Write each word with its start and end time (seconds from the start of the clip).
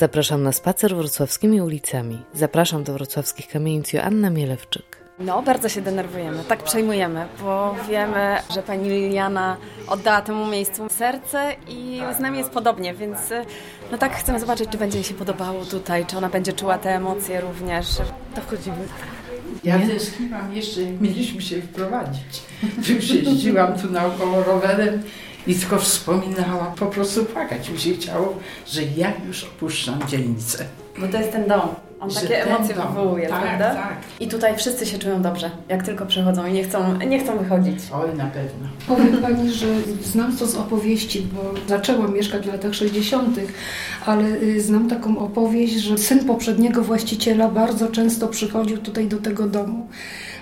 Zapraszam 0.00 0.42
na 0.42 0.52
spacer 0.52 0.96
wrocławskimi 0.96 1.60
ulicami. 1.60 2.22
Zapraszam 2.34 2.84
do 2.84 2.92
wrocławskich 2.92 3.48
kamienic 3.48 3.92
Joanna 3.92 4.30
Mielewczyk. 4.30 4.96
No, 5.18 5.42
bardzo 5.42 5.68
się 5.68 5.80
denerwujemy, 5.80 6.44
tak 6.48 6.62
przejmujemy, 6.62 7.26
bo 7.42 7.74
wiemy, 7.88 8.36
że 8.54 8.62
pani 8.62 8.88
Liliana 8.88 9.56
oddała 9.86 10.22
temu 10.22 10.46
miejscu 10.46 10.88
serce 10.88 11.54
i 11.68 12.00
z 12.16 12.20
nami 12.20 12.38
jest 12.38 12.50
podobnie, 12.50 12.94
więc 12.94 13.18
no 13.92 13.98
tak 13.98 14.16
chcemy 14.16 14.40
zobaczyć, 14.40 14.70
czy 14.70 14.78
będzie 14.78 14.98
jej 14.98 15.04
się 15.04 15.14
podobało 15.14 15.64
tutaj, 15.64 16.06
czy 16.06 16.16
ona 16.16 16.28
będzie 16.28 16.52
czuła 16.52 16.78
te 16.78 16.90
emocje 16.90 17.40
również. 17.40 17.86
To 18.34 18.40
wchodzimy. 18.40 18.88
Ja 19.64 19.78
tęskniłam 19.78 20.54
jeszcze, 20.54 20.80
mieliśmy 21.00 21.42
się 21.42 21.62
wprowadzić. 21.62 22.42
Już 22.88 23.10
jeździłam 23.10 23.78
tu 23.78 23.90
naokoło 23.90 24.42
rowerem 24.42 25.02
i 25.46 25.54
tylko 25.54 25.78
wspominałam, 25.78 26.74
po 26.78 26.86
prostu 26.86 27.24
płakać 27.24 27.70
mi 27.70 27.78
się 27.78 27.90
chciało, 27.94 28.38
że 28.66 28.82
ja 28.96 29.12
już 29.26 29.44
opuszczam 29.44 29.98
dzielnicę. 30.08 30.64
Bo 30.98 31.08
to 31.08 31.18
jest 31.18 31.32
ten 31.32 31.46
dom. 31.48 31.60
On 32.00 32.10
Że 32.10 32.20
takie 32.20 32.42
emocje 32.46 32.74
dom. 32.74 32.88
wywołuje, 32.88 33.28
Tak, 33.28 33.42
prawda? 33.42 33.74
tak. 33.74 33.96
I 34.20 34.28
tutaj 34.28 34.56
wszyscy 34.56 34.86
się 34.86 34.98
czują 34.98 35.22
dobrze, 35.22 35.50
jak 35.68 35.82
tylko 35.82 36.06
przychodzą 36.06 36.46
i 36.46 36.52
nie 36.52 36.64
chcą, 36.64 36.98
nie 36.98 37.18
chcą 37.18 37.38
wychodzić. 37.38 37.78
Oj, 37.94 38.16
na 38.16 38.26
pewno. 38.26 38.68
Powiem 38.88 39.22
Pani, 39.22 39.52
że 39.52 39.66
znam 40.04 40.36
to 40.36 40.46
z 40.46 40.54
opowieści, 40.56 41.26
bo 41.34 41.54
zaczęłam 41.68 42.14
mieszkać 42.14 42.44
w 42.46 42.52
latach 42.52 42.74
60., 42.74 43.36
ale 44.06 44.24
y, 44.24 44.60
znam 44.62 44.88
taką 44.90 45.18
opowieść, 45.18 45.74
że 45.74 45.98
syn 45.98 46.24
poprzedniego 46.24 46.82
właściciela 46.82 47.48
bardzo 47.48 47.88
często 47.88 48.28
przychodził 48.28 48.78
tutaj 48.78 49.06
do 49.06 49.16
tego 49.16 49.46
domu. 49.46 49.88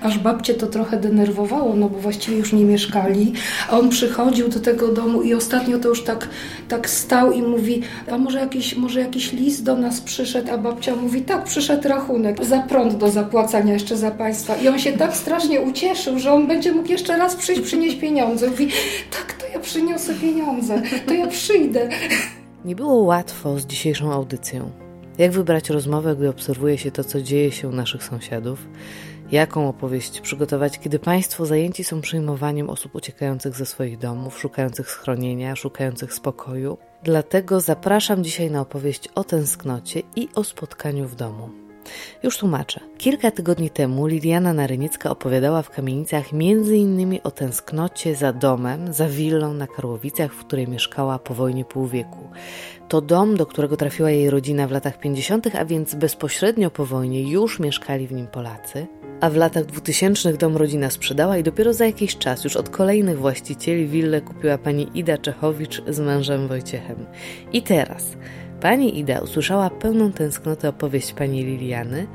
Aż 0.03 0.19
babcie 0.19 0.55
to 0.55 0.67
trochę 0.67 0.97
denerwowało, 0.97 1.77
no 1.77 1.89
bo 1.89 1.99
właściwie 1.99 2.37
już 2.37 2.53
nie 2.53 2.65
mieszkali, 2.65 3.33
a 3.71 3.79
on 3.79 3.89
przychodził 3.89 4.49
do 4.49 4.61
tego 4.61 4.89
domu 4.89 5.23
i 5.23 5.35
ostatnio 5.35 5.79
to 5.79 5.89
już 5.89 6.05
tak, 6.05 6.29
tak 6.69 6.91
stał 6.91 7.33
i 7.33 7.43
mówi, 7.43 7.83
a 8.11 8.19
może 8.19 8.39
jakiś, 8.39 8.77
może 8.77 9.01
jakiś 9.01 9.33
list 9.33 9.65
do 9.65 9.77
nas 9.77 10.01
przyszedł, 10.01 10.53
a 10.53 10.59
babcia 10.59 10.97
mówi, 10.97 11.23
tak, 11.23 11.45
przyszedł 11.45 11.89
rachunek 11.89 12.45
za 12.45 12.59
prąd 12.59 12.97
do 12.97 13.11
zapłacania 13.11 13.73
jeszcze 13.73 13.97
za 13.97 14.11
państwa. 14.11 14.57
I 14.57 14.69
on 14.69 14.79
się 14.79 14.93
tak 14.93 15.17
strasznie 15.17 15.61
ucieszył, 15.61 16.19
że 16.19 16.33
on 16.33 16.47
będzie 16.47 16.73
mógł 16.73 16.89
jeszcze 16.89 17.17
raz 17.19 17.37
przyjść, 17.37 17.63
przynieść 17.63 17.97
pieniądze. 17.97 18.51
Mówi, 18.51 18.69
tak, 19.11 19.33
to 19.33 19.47
ja 19.55 19.59
przyniosę 19.61 20.15
pieniądze, 20.15 20.83
to 21.07 21.15
ja 21.15 21.27
przyjdę. 21.27 21.89
Nie 22.65 22.77
było 22.77 22.95
łatwo 22.95 23.59
z 23.59 23.67
dzisiejszą 23.67 24.13
audycją. 24.13 24.71
Jak 25.19 25.33
wybrać 25.33 25.71
rozmowę, 25.71 26.17
gdy 26.17 26.29
obserwuje 26.29 26.79
się 26.79 26.91
to, 26.91 27.05
co 27.05 27.23
dzieje 27.23 27.53
się 27.53 27.69
u 27.69 27.73
naszych 27.73 28.05
sąsiadów? 28.05 28.69
Jaką 29.31 29.69
opowieść 29.69 30.21
przygotować, 30.21 30.79
kiedy 30.79 30.99
Państwo 30.99 31.47
zajęci 31.47 31.85
są 31.85 32.01
przyjmowaniem 32.01 32.71
osób 32.71 32.95
uciekających 32.95 33.57
ze 33.57 33.67
swoich 33.67 33.99
domów, 33.99 34.41
szukających 34.41 34.91
schronienia, 34.91 35.57
szukających 35.57 36.15
spokoju? 36.15 36.79
Dlatego 37.03 37.61
zapraszam 37.61 38.25
dzisiaj 38.25 38.51
na 38.51 38.61
opowieść 38.61 39.09
o 39.15 39.25
tęsknocie 39.25 40.03
i 40.17 40.29
o 40.35 40.45
spotkaniu 40.45 41.09
w 41.09 41.15
domu. 41.15 41.51
Już 42.23 42.39
tłumaczę. 42.39 42.81
Kilka 42.99 43.31
tygodni 43.31 43.71
temu 43.71 44.07
Liliana 44.07 44.53
Naryniecka 44.53 45.11
opowiadała 45.11 45.63
w 45.63 45.71
kamienicach 45.71 46.25
m.in. 46.33 47.19
o 47.25 47.31
tęsknocie 47.31 48.15
za 48.15 48.33
domem, 48.33 48.93
za 48.93 49.09
willą 49.09 49.55
na 49.55 49.67
Karłowicach, 49.67 50.33
w 50.33 50.45
której 50.45 50.69
mieszkała 50.69 51.19
po 51.19 51.35
wojnie 51.35 51.65
pół 51.65 51.87
wieku. 51.87 52.29
To 52.89 53.01
dom, 53.01 53.37
do 53.37 53.47
którego 53.47 53.77
trafiła 53.77 54.11
jej 54.11 54.31
rodzina 54.31 54.69
w 54.69 54.71
latach 54.71 55.01
50., 55.01 55.55
a 55.55 55.65
więc 55.65 55.95
bezpośrednio 55.95 56.71
po 56.71 56.87
wojnie 56.87 57.31
już 57.31 57.61
mieszkali 57.61 58.07
w 58.07 58.13
nim 58.13 58.27
Polacy. 58.27 58.87
A 59.21 59.31
w 59.31 59.37
latach 59.37 59.67
2000 59.67 60.33
dom 60.33 60.57
rodzina 60.57 60.91
sprzedała 60.91 61.39
i 61.39 61.43
dopiero 61.43 61.75
za 61.75 61.87
jakiś 61.87 62.17
czas 62.17 62.45
już 62.45 62.57
od 62.57 62.69
kolejnych 62.69 63.19
właścicieli 63.19 63.87
willę 63.87 64.21
kupiła 64.21 64.59
pani 64.59 64.89
Ida 64.95 65.19
Czechowicz 65.19 65.83
z 65.89 66.01
mężem 66.01 66.49
Wojciechem. 66.49 67.07
I 67.53 67.63
teraz 67.63 68.17
pani 68.61 68.99
Ida 68.99 69.21
usłyszała 69.21 69.71
pełną 69.71 70.13
tęsknotę 70.13 70.69
opowieść 70.69 71.13
pani 71.13 71.45
Liliany 71.45 72.07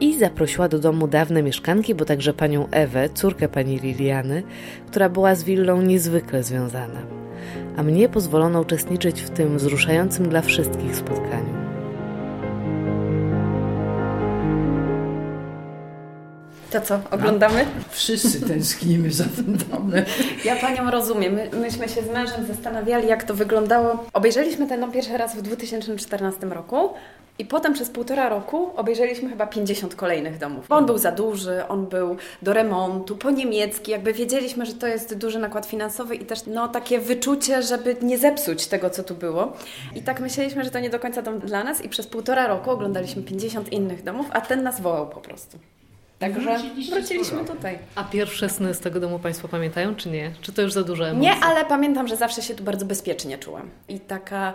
i 0.00 0.18
zaprosiła 0.18 0.68
do 0.68 0.78
domu 0.78 1.08
dawne 1.08 1.42
mieszkanki, 1.42 1.94
bo 1.94 2.04
także 2.04 2.34
panią 2.34 2.68
Ewę, 2.70 3.08
córkę 3.08 3.48
pani 3.48 3.78
Liliany, 3.78 4.42
która 4.86 5.08
była 5.08 5.34
z 5.34 5.44
willą 5.44 5.82
niezwykle 5.82 6.42
związana. 6.42 7.02
A 7.76 7.82
mnie 7.82 8.08
pozwolono 8.08 8.60
uczestniczyć 8.60 9.22
w 9.22 9.30
tym 9.30 9.58
wzruszającym 9.58 10.28
dla 10.28 10.42
wszystkich 10.42 10.96
spotkaniu. 10.96 11.65
To 16.70 16.80
co, 16.80 17.00
oglądamy? 17.10 17.66
Wszyscy 17.90 18.40
tęsknimy 18.48 19.10
za 19.10 19.24
tym 19.24 19.56
domem. 19.56 20.04
Ja 20.44 20.56
Panią 20.56 20.90
rozumiem. 20.90 21.34
My, 21.34 21.50
myśmy 21.60 21.88
się 21.88 22.02
z 22.02 22.08
mężem 22.08 22.46
zastanawiali, 22.46 23.08
jak 23.08 23.24
to 23.24 23.34
wyglądało. 23.34 24.04
Obejrzeliśmy 24.12 24.66
ten 24.66 24.80
dom 24.80 24.92
pierwszy 24.92 25.16
raz 25.16 25.36
w 25.36 25.42
2014 25.42 26.46
roku 26.46 26.90
i 27.38 27.44
potem 27.44 27.72
przez 27.72 27.90
półtora 27.90 28.28
roku 28.28 28.70
obejrzeliśmy 28.76 29.28
chyba 29.28 29.46
50 29.46 29.94
kolejnych 29.94 30.38
domów. 30.38 30.68
Bo 30.68 30.76
on 30.76 30.86
był 30.86 30.98
za 30.98 31.12
duży, 31.12 31.68
on 31.68 31.86
był 31.86 32.16
do 32.42 32.52
remontu, 32.52 33.16
po 33.16 33.30
niemiecki, 33.30 33.92
jakby 33.92 34.12
wiedzieliśmy, 34.12 34.66
że 34.66 34.74
to 34.74 34.86
jest 34.86 35.18
duży 35.18 35.38
nakład 35.38 35.66
finansowy 35.66 36.14
i 36.14 36.24
też 36.24 36.46
no, 36.46 36.68
takie 36.68 36.98
wyczucie, 36.98 37.62
żeby 37.62 37.96
nie 38.02 38.18
zepsuć 38.18 38.66
tego, 38.66 38.90
co 38.90 39.02
tu 39.02 39.14
było. 39.14 39.52
I 39.94 40.02
tak 40.02 40.20
myśleliśmy, 40.20 40.64
że 40.64 40.70
to 40.70 40.78
nie 40.78 40.90
do 40.90 41.00
końca 41.00 41.22
dom 41.22 41.38
dla 41.38 41.64
nas 41.64 41.84
i 41.84 41.88
przez 41.88 42.06
półtora 42.06 42.46
roku 42.46 42.70
oglądaliśmy 42.70 43.22
50 43.22 43.72
innych 43.72 44.04
domów, 44.04 44.26
a 44.30 44.40
ten 44.40 44.62
nas 44.62 44.80
wołał 44.80 45.08
po 45.08 45.20
prostu. 45.20 45.58
Także 46.18 46.58
wróciliśmy 46.90 47.44
tutaj. 47.44 47.78
A 47.94 48.04
pierwsze 48.04 48.48
sny 48.48 48.74
z 48.74 48.80
tego 48.80 49.00
domu 49.00 49.18
Państwo 49.18 49.48
pamiętają, 49.48 49.94
czy 49.94 50.10
nie? 50.10 50.30
Czy 50.40 50.52
to 50.52 50.62
już 50.62 50.72
za 50.72 50.82
dużo 50.82 51.08
emocji? 51.08 51.30
Nie, 51.30 51.44
ale 51.44 51.64
pamiętam, 51.64 52.08
że 52.08 52.16
zawsze 52.16 52.42
się 52.42 52.54
tu 52.54 52.64
bardzo 52.64 52.86
bezpiecznie 52.86 53.38
czułam. 53.38 53.70
I 53.88 54.00
taka, 54.00 54.54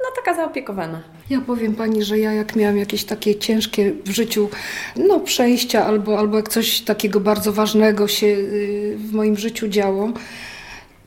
no 0.00 0.06
taka 0.16 0.34
zaopiekowana. 0.36 1.00
Ja 1.30 1.40
powiem 1.40 1.74
Pani, 1.74 2.04
że 2.04 2.18
ja 2.18 2.32
jak 2.32 2.56
miałam 2.56 2.78
jakieś 2.78 3.04
takie 3.04 3.34
ciężkie 3.34 3.92
w 4.04 4.10
życiu 4.10 4.48
no, 4.96 5.20
przejścia 5.20 5.86
albo, 5.86 6.18
albo 6.18 6.36
jak 6.36 6.48
coś 6.48 6.80
takiego 6.80 7.20
bardzo 7.20 7.52
ważnego 7.52 8.08
się 8.08 8.26
y, 8.26 8.94
w 8.98 9.12
moim 9.12 9.36
życiu 9.36 9.68
działo, 9.68 10.12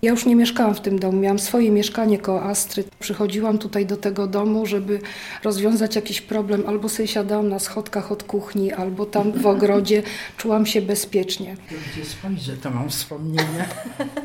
ja 0.05 0.11
już 0.11 0.25
nie 0.25 0.35
mieszkałam 0.35 0.75
w 0.75 0.81
tym 0.81 0.99
domu, 0.99 1.19
miałam 1.19 1.39
swoje 1.39 1.71
mieszkanie 1.71 2.19
koło 2.19 2.43
Astry. 2.43 2.83
Przychodziłam 2.99 3.57
tutaj 3.57 3.85
do 3.85 3.97
tego 3.97 4.27
domu, 4.27 4.65
żeby 4.65 4.99
rozwiązać 5.43 5.95
jakiś 5.95 6.21
problem, 6.21 6.63
albo 6.67 6.89
sobie 6.89 7.07
siadałam 7.07 7.49
na 7.49 7.59
schodkach 7.59 8.11
od 8.11 8.23
kuchni, 8.23 8.73
albo 8.73 9.05
tam 9.05 9.31
w 9.31 9.45
ogrodzie. 9.45 10.03
Czułam 10.37 10.65
się 10.65 10.81
bezpiecznie. 10.81 11.57
Gdzie 11.93 12.05
spojrzę, 12.05 12.57
to 12.57 12.69
mam 12.71 12.89
wspomnienia. 12.89 13.65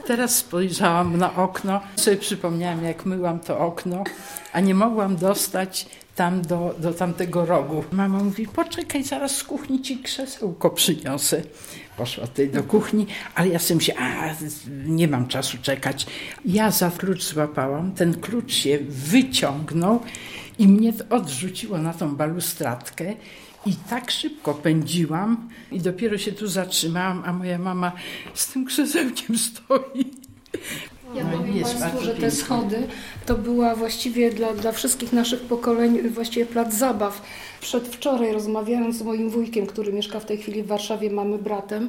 Teraz 0.07 0.37
spojrzałam 0.37 1.17
na 1.17 1.37
okno, 1.37 1.81
sobie 1.97 2.17
przypomniałam, 2.17 2.85
jak 2.85 3.07
myłam 3.07 3.39
to 3.39 3.59
okno, 3.59 4.05
a 4.53 4.61
nie 4.61 4.75
mogłam 4.75 5.17
dostać 5.17 5.87
tam 6.15 6.43
do, 6.43 6.75
do 6.79 6.95
tamtego 6.95 7.47
rogu. 7.47 7.85
Mama 7.93 8.19
mówi, 8.19 8.47
poczekaj, 8.47 9.05
zaraz 9.05 9.37
z 9.37 9.45
kuchni 9.45 9.83
ci 9.83 9.99
krzesełko 9.99 10.71
przyniosę. 10.71 11.43
Poszła 11.97 12.27
tutaj 12.27 12.49
do 12.49 12.63
kuchni, 12.63 13.07
ale 13.35 13.49
ja 13.49 13.59
sobie 13.59 13.77
myślałam, 13.77 14.13
a 14.13 14.35
nie 14.87 15.09
mam 15.09 15.29
czasu 15.29 15.59
czekać. 15.63 16.07
Ja 16.45 16.71
za 16.71 16.91
klucz 16.91 17.25
złapałam, 17.25 17.93
ten 17.93 18.21
klucz 18.21 18.53
się 18.53 18.79
wyciągnął 18.89 20.01
i 20.59 20.69
mnie 20.69 20.93
odrzuciło 21.11 21.79
na 21.79 21.95
tą 21.95 22.17
balustradkę. 22.17 23.15
I 23.67 23.75
tak 23.91 24.11
szybko 24.11 24.55
pędziłam 24.55 25.49
i 25.73 25.81
dopiero 25.81 26.19
się 26.19 26.33
tu 26.33 26.49
zatrzymałam, 26.49 27.23
a 27.27 27.33
moja 27.33 27.59
mama 27.59 27.93
z 28.35 28.53
tym 28.53 28.67
krzesełkiem 28.67 29.39
stoi. 29.39 30.11
Ja 31.15 31.25
No 31.25 31.39
powiem 31.39 31.57
jest 31.57 31.79
Państwu, 31.79 32.05
że 32.05 32.15
te 32.15 32.31
schody 32.31 32.87
to 33.27 33.35
była 33.35 33.75
właściwie 33.75 34.31
dla, 34.31 34.53
dla 34.53 34.73
wszystkich 34.73 35.13
naszych 35.13 35.41
pokoleń 35.41 36.09
właściwie 36.09 36.47
plac 36.47 36.75
zabaw. 36.75 37.23
Przedwczoraj 37.61 38.33
rozmawiając 38.33 38.97
z 38.97 39.03
moim 39.03 39.31
wujkiem, 39.31 39.67
który 39.67 39.93
mieszka 39.93 40.21
w 40.21 40.25
tej 40.25 40.39
chwili 40.39 40.63
w 40.63 40.67
Warszawie, 40.67 41.11
mamy 41.11 41.39
bratem, 41.39 41.89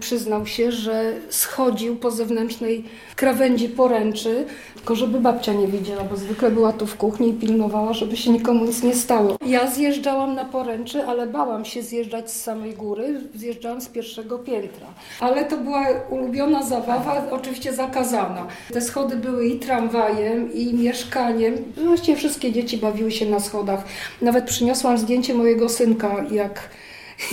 przyznał 0.00 0.46
się, 0.46 0.72
że 0.72 1.12
schodził 1.28 1.96
po 1.96 2.10
zewnętrznej 2.10 2.84
krawędzi 3.16 3.68
poręczy, 3.68 4.46
tylko 4.74 4.94
żeby 4.96 5.20
babcia 5.20 5.52
nie 5.52 5.68
widziała, 5.68 6.04
bo 6.04 6.16
zwykle 6.16 6.50
była 6.50 6.72
tu 6.72 6.86
w 6.86 6.96
kuchni 6.96 7.28
i 7.28 7.32
pilnowała, 7.32 7.92
żeby 7.92 8.16
się 8.16 8.30
nikomu 8.30 8.64
nic 8.64 8.82
nie 8.82 8.94
stało. 8.94 9.36
Ja 9.46 9.70
zjeżdżałam 9.70 10.34
na 10.34 10.44
poręczy, 10.44 11.04
ale 11.04 11.26
bałam 11.26 11.64
się 11.64 11.82
zjeżdżać 11.82 12.30
z 12.30 12.42
samej 12.42 12.74
góry, 12.74 13.20
zjeżdżałam 13.34 13.80
z 13.80 13.88
pierwszego 13.88 14.38
piętra. 14.38 14.86
Ale 15.20 15.44
to 15.44 15.56
była 15.56 15.86
ulubiona 16.10 16.62
zabawa, 16.62 17.26
oczywiście 17.30 17.72
zakazana. 17.72 18.43
Te 18.72 18.80
schody 18.80 19.16
były 19.16 19.46
i 19.46 19.58
tramwajem, 19.58 20.54
i 20.54 20.74
mieszkaniem. 20.74 21.54
Właściwie 21.84 22.16
wszystkie 22.16 22.52
dzieci 22.52 22.76
bawiły 22.76 23.10
się 23.10 23.26
na 23.26 23.40
schodach. 23.40 23.84
Nawet 24.22 24.44
przyniosłam 24.44 24.98
zdjęcie 24.98 25.34
mojego 25.34 25.68
synka, 25.68 26.24
jak, 26.30 26.70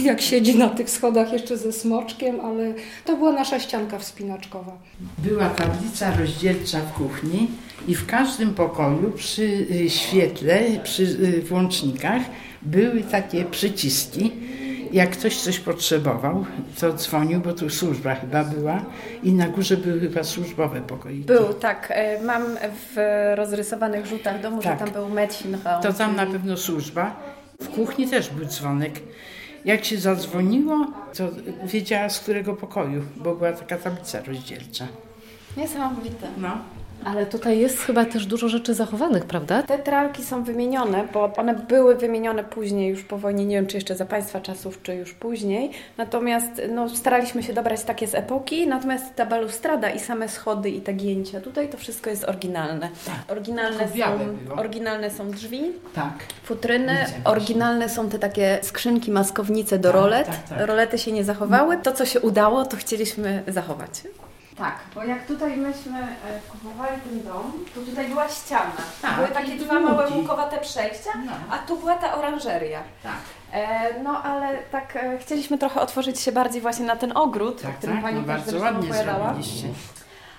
jak 0.03 0.21
siedzi 0.21 0.57
na 0.57 0.69
tych 0.69 0.89
schodach 0.89 1.33
jeszcze 1.33 1.57
ze 1.57 1.73
smoczkiem, 1.73 2.39
ale 2.39 2.73
to 3.05 3.17
była 3.17 3.31
nasza 3.31 3.59
ścianka 3.59 3.99
wspinaczkowa. 3.99 4.77
Była 5.17 5.49
tablica 5.49 6.17
rozdzielcza 6.19 6.79
w 6.79 6.93
kuchni 6.93 7.47
i 7.87 7.95
w 7.95 8.05
każdym 8.05 8.53
pokoju 8.53 9.11
przy 9.15 9.67
y, 9.71 9.89
świetle, 9.89 10.61
przy 10.83 11.03
y, 11.03 11.41
włącznikach 11.41 12.21
były 12.61 13.01
takie 13.01 13.45
przyciski 13.45 14.31
Jak 14.93 15.09
ktoś 15.09 15.37
coś 15.37 15.59
potrzebował, 15.59 16.45
to 16.79 16.93
dzwonił, 16.93 17.39
bo 17.39 17.53
tu 17.53 17.69
służba 17.69 18.15
chyba 18.15 18.43
była 18.43 18.81
i 19.23 19.33
na 19.33 19.47
górze 19.47 19.77
były 19.77 19.99
chyba 19.99 20.23
służbowe 20.23 20.81
pokoiki. 20.81 21.21
Był, 21.21 21.53
tak. 21.53 21.87
E, 21.89 22.21
Mam 22.23 22.43
w 22.95 22.97
rozrysowanych 23.35 24.05
rzutach 24.05 24.41
domu, 24.41 24.61
Tak. 24.61 24.79
że 24.79 24.85
tam 24.85 24.93
był 24.93 25.09
medicine 25.09 25.57
hall. 25.57 25.81
To 25.81 25.93
tam 25.93 26.15
na 26.15 26.25
pewno 26.25 26.57
służba. 26.57 27.15
W 27.61 27.67
kuchni 27.69 28.07
też 28.07 28.29
był 28.29 28.45
dzwonek. 28.45 28.93
Jak 29.65 29.85
się 29.85 29.97
zadzwoniło, 29.97 30.87
to 31.17 31.29
wiedziała 31.65 32.09
z 32.09 32.19
którego 32.19 32.53
pokoju, 32.53 33.01
bo 33.15 33.35
była 33.35 33.51
taka 33.53 33.77
tablica 33.77 34.21
rozdzielcza. 34.27 34.87
Niesamowite. 35.57 36.27
No. 36.37 36.57
Ale 37.05 37.25
tutaj 37.25 37.59
jest 37.59 37.79
chyba 37.79 38.05
też 38.05 38.25
dużo 38.25 38.49
rzeczy 38.49 38.73
zachowanych, 38.73 39.25
prawda? 39.25 39.63
Te 39.63 39.79
tralki 39.79 40.23
są 40.23 40.43
wymienione, 40.43 41.07
bo 41.13 41.33
one 41.37 41.53
były 41.55 41.95
wymienione 41.95 42.43
później 42.43 42.89
już 42.89 43.03
po 43.03 43.17
wojnie, 43.17 43.45
nie 43.45 43.55
wiem 43.55 43.67
czy 43.67 43.77
jeszcze 43.77 43.95
za 43.95 44.05
Państwa 44.05 44.41
czasów, 44.41 44.81
czy 44.83 44.95
już 44.95 45.13
później. 45.13 45.71
Natomiast 45.97 46.61
no, 46.69 46.89
staraliśmy 46.89 47.43
się 47.43 47.53
dobrać 47.53 47.83
takie 47.83 48.07
z 48.07 48.15
epoki, 48.15 48.67
natomiast 48.67 49.15
ta 49.15 49.25
balustrada 49.25 49.89
i 49.89 49.99
same 49.99 50.29
schody 50.29 50.69
i 50.69 50.81
te 50.81 50.93
gięcia, 50.93 51.41
tutaj 51.41 51.69
to 51.69 51.77
wszystko 51.77 52.09
jest 52.09 52.23
oryginalne. 52.23 52.89
Oryginalne 53.29 53.79
Tylko 53.79 53.95
białe 53.95 54.19
są, 54.47 54.53
oryginalne 54.55 55.11
są 55.11 55.31
drzwi, 55.31 55.61
Tak. 55.95 56.13
futryny, 56.43 56.93
Widzę 57.17 57.29
oryginalne 57.29 57.89
są 57.89 58.09
te 58.09 58.19
takie 58.19 58.59
skrzynki, 58.61 59.11
maskownice 59.11 59.79
do 59.79 59.91
Tak, 59.91 60.01
rolet. 60.01 60.27
tak, 60.27 60.49
tak. 60.49 60.67
Rolety 60.67 60.97
się 60.97 61.11
nie 61.11 61.23
zachowały. 61.23 61.77
To, 61.77 61.91
co 61.91 62.05
się 62.05 62.19
udało, 62.19 62.65
to 62.65 62.77
chcieliśmy 62.77 63.43
zachować. 63.47 63.89
Tak, 64.61 64.75
bo 64.95 65.03
jak 65.03 65.25
tutaj 65.27 65.57
myśmy 65.57 65.99
e, 65.99 66.39
kupowali 66.51 67.01
ten 67.01 67.23
dom, 67.23 67.51
to 67.75 67.81
tutaj 67.81 68.07
była 68.07 68.29
ściana. 68.29 68.71
Tak, 69.01 69.15
Były 69.15 69.27
takie 69.27 69.55
i 69.55 69.59
dwa 69.59 69.79
małe 69.79 70.03
długi. 70.07 70.21
łukowate 70.21 70.57
przejścia, 70.57 71.09
No. 71.25 71.31
a 71.51 71.57
tu 71.57 71.77
była 71.77 71.95
ta 71.95 72.15
oranżeria. 72.15 72.79
Tak. 73.03 73.13
E, 73.53 73.79
no 74.03 74.23
ale 74.23 74.57
tak 74.71 74.95
e, 74.95 75.17
chcieliśmy 75.17 75.57
trochę 75.57 75.81
otworzyć 75.81 76.19
się 76.19 76.31
bardziej 76.31 76.61
właśnie 76.61 76.85
na 76.85 76.95
ten 76.95 77.17
ogród, 77.17 77.59
o 77.59 77.61
Tak, 77.67 77.77
którym 77.77 77.95
tak, 77.95 78.03
Pani 78.05 78.15
no 78.15 78.21
też 78.21 78.27
bardzo 78.27 78.51
zresztą 78.51 78.65
ładnie 78.65 78.89
opowiadała. 78.89 79.25
zrobiliście. 79.25 79.67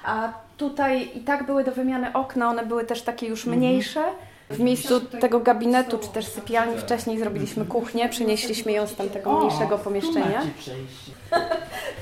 A 0.05 0.29
tutaj 0.57 1.11
i 1.15 1.21
tak 1.21 1.47
były 1.47 1.65
do 1.65 1.73
wymiany 1.73 2.13
okna, 2.13 2.49
one 2.49 2.67
były 2.67 2.85
też 2.85 3.03
takie 3.03 3.27
już 3.27 3.41
Mhm. 3.41 3.59
mniejsze. 3.59 4.03
W 4.51 4.61
miejscu 4.61 5.01
tego 5.01 5.41
gabinetu 5.41 5.99
czy 5.99 6.09
też 6.09 6.27
sypialni 6.27 6.79
wcześniej 6.79 7.19
zrobiliśmy 7.19 7.65
kuchnię, 7.65 8.09
przenieśliśmy 8.09 8.73
ją 8.73 8.87
z 8.87 8.95
tamtego 8.97 9.33
mniejszego 9.39 9.79
tu 9.79 9.85
pomieszczenia. 9.85 10.39
macie 10.39 10.51
przejście. 10.59 11.13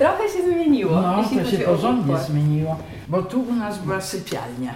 Trochę 0.00 0.28
się 0.28 0.42
zmieniło. 0.52 1.00
No, 1.00 1.22
jeśli 1.22 1.38
to 1.38 1.50
się 1.50 1.58
porządnie 1.58 2.18
zmieniło, 2.18 2.78
bo 3.08 3.22
tu 3.22 3.42
u 3.42 3.54
nas 3.54 3.78
była 3.78 4.00
sypialnia. 4.00 4.74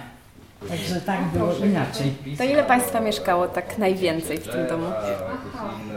Także 0.69 1.01
tak 1.01 1.19
było 1.33 1.53
inaczej. 1.65 2.13
To 2.37 2.43
ile 2.43 2.63
Państwa 2.63 2.99
mieszkało 2.99 3.47
tak 3.47 3.77
najwięcej 3.77 4.37
w 4.37 4.47
tym 4.47 4.67
domu? 4.67 4.85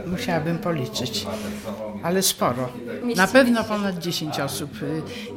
Musiałabym 0.07 0.57
policzyć, 0.57 1.27
ale 2.03 2.21
sporo. 2.21 2.69
Na 3.15 3.27
pewno 3.27 3.63
ponad 3.63 3.99
10 3.99 4.39
osób. 4.39 4.71